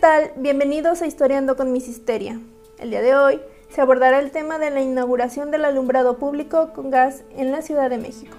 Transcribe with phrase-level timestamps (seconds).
[0.00, 0.32] tal?
[0.36, 2.40] Bienvenidos a Historiando con Miss Histeria.
[2.78, 6.90] El día de hoy se abordará el tema de la inauguración del alumbrado público con
[6.90, 8.36] gas en la Ciudad de México.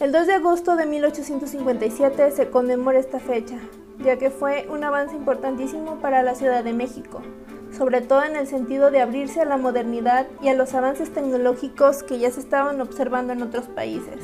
[0.00, 3.56] El 2 de agosto de 1857 se conmemora esta fecha,
[4.00, 7.22] ya que fue un avance importantísimo para la Ciudad de México,
[7.70, 12.02] sobre todo en el sentido de abrirse a la modernidad y a los avances tecnológicos
[12.02, 14.18] que ya se estaban observando en otros países.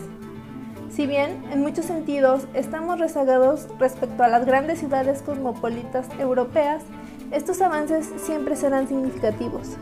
[0.91, 6.83] Si bien, en muchos sentidos, estamos rezagados respecto a las grandes ciudades cosmopolitas europeas,
[7.31, 9.77] estos avances siempre serán significativos.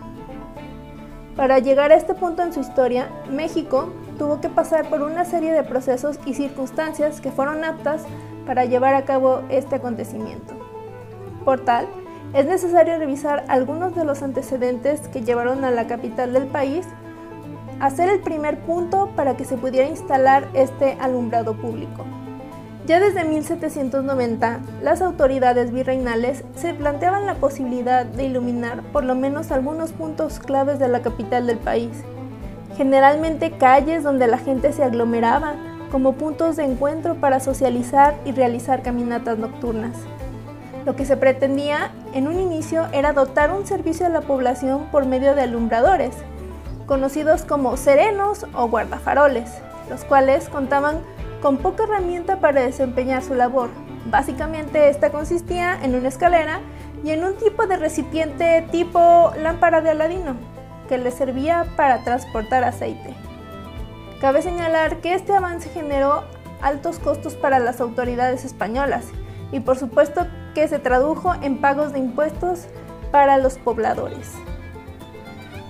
[1.34, 5.52] Para llegar a este punto en su historia, México tuvo que pasar por una serie
[5.52, 8.02] de procesos y circunstancias que fueron aptas
[8.46, 10.54] para llevar a cabo este acontecimiento.
[11.42, 11.86] Por tal,
[12.34, 16.86] es necesario revisar algunos de los antecedentes que llevaron a la capital del país
[17.80, 22.04] a ser el primer punto para que se pudiera instalar este alumbrado público.
[22.86, 29.50] Ya desde 1790, las autoridades virreinales se planteaban la posibilidad de iluminar por lo menos
[29.50, 31.90] algunos puntos claves de la capital del país,
[32.78, 35.54] generalmente calles donde la gente se aglomeraba
[35.90, 39.96] como puntos de encuentro para socializar y realizar caminatas nocturnas.
[40.86, 45.04] Lo que se pretendía en un inicio era dotar un servicio a la población por
[45.04, 46.14] medio de alumbradores,
[46.88, 49.50] conocidos como serenos o guardafaroles,
[49.90, 51.02] los cuales contaban
[51.42, 53.68] con poca herramienta para desempeñar su labor.
[54.06, 56.60] Básicamente esta consistía en una escalera
[57.04, 60.34] y en un tipo de recipiente tipo lámpara de Aladino,
[60.88, 63.14] que le servía para transportar aceite.
[64.20, 66.24] Cabe señalar que este avance generó
[66.62, 69.04] altos costos para las autoridades españolas
[69.52, 72.66] y por supuesto que se tradujo en pagos de impuestos
[73.12, 74.32] para los pobladores.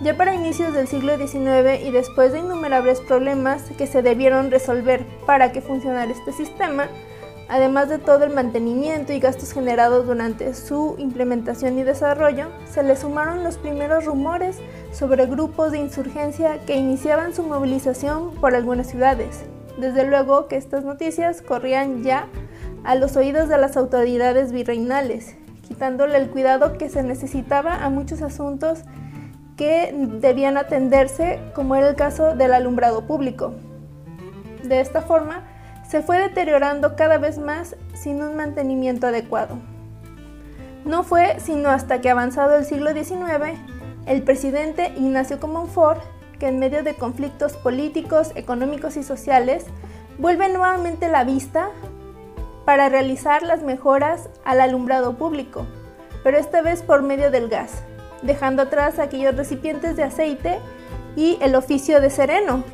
[0.00, 5.04] Ya para inicios del siglo XIX y después de innumerables problemas que se debieron resolver
[5.26, 6.86] para que funcionara este sistema,
[7.48, 12.94] además de todo el mantenimiento y gastos generados durante su implementación y desarrollo, se le
[12.94, 14.58] sumaron los primeros rumores
[14.92, 19.46] sobre grupos de insurgencia que iniciaban su movilización por algunas ciudades.
[19.78, 22.28] Desde luego que estas noticias corrían ya
[22.84, 25.34] a los oídos de las autoridades virreinales,
[25.66, 28.84] quitándole el cuidado que se necesitaba a muchos asuntos
[29.58, 33.54] que debían atenderse, como era el caso del alumbrado público.
[34.62, 35.42] De esta forma,
[35.86, 39.58] se fue deteriorando cada vez más sin un mantenimiento adecuado.
[40.84, 43.58] No fue sino hasta que avanzado el siglo XIX,
[44.06, 46.02] el presidente Ignacio Comonfort,
[46.38, 49.66] que en medio de conflictos políticos, económicos y sociales,
[50.18, 51.70] vuelve nuevamente la vista
[52.64, 55.66] para realizar las mejoras al alumbrado público,
[56.22, 57.82] pero esta vez por medio del gas,
[58.22, 60.58] dejando atrás aquellos recipientes de aceite
[61.16, 62.64] y el oficio de sereno,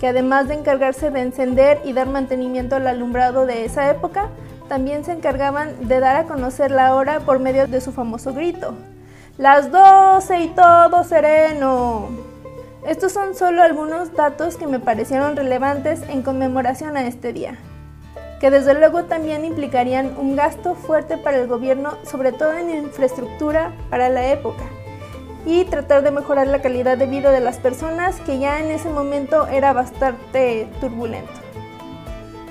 [0.00, 4.28] que además de encargarse de encender y dar mantenimiento al alumbrado de esa época,
[4.68, 8.74] también se encargaban de dar a conocer la hora por medio de su famoso grito.
[9.38, 12.08] Las 12 y todo sereno.
[12.86, 17.56] Estos son solo algunos datos que me parecieron relevantes en conmemoración a este día,
[18.40, 23.72] que desde luego también implicarían un gasto fuerte para el gobierno, sobre todo en infraestructura
[23.88, 24.64] para la época
[25.46, 28.88] y tratar de mejorar la calidad de vida de las personas que ya en ese
[28.88, 31.32] momento era bastante turbulento.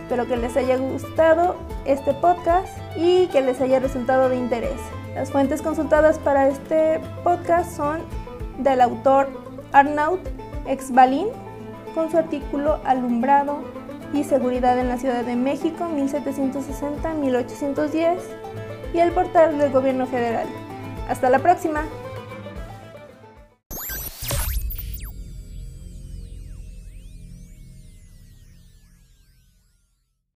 [0.04, 1.56] Espero que les haya gustado
[1.86, 4.80] este podcast y que les haya resultado de interés.
[5.16, 8.02] Las fuentes consultadas para este podcast son
[8.60, 9.30] del autor
[9.72, 10.20] Arnaud
[10.68, 11.28] Exbalin
[11.96, 13.64] con su artículo Alumbrado
[14.14, 18.18] y Seguridad en la Ciudad de México 1760-1810
[18.94, 20.46] y el portal del Gobierno Federal.
[21.10, 21.86] Hasta la próxima.